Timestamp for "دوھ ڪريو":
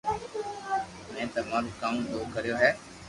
2.11-2.55